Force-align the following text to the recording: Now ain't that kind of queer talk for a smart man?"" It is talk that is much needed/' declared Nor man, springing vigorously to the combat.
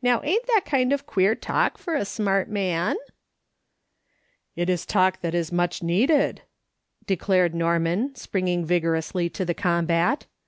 Now 0.00 0.22
ain't 0.22 0.46
that 0.46 0.64
kind 0.64 0.92
of 0.92 1.04
queer 1.04 1.34
talk 1.34 1.78
for 1.78 1.96
a 1.96 2.04
smart 2.04 2.48
man?"" 2.48 2.94
It 4.54 4.70
is 4.70 4.86
talk 4.86 5.20
that 5.20 5.34
is 5.34 5.50
much 5.50 5.80
needed/' 5.80 6.42
declared 7.08 7.56
Nor 7.56 7.80
man, 7.80 8.14
springing 8.14 8.64
vigorously 8.64 9.28
to 9.30 9.44
the 9.44 9.52
combat. 9.52 10.26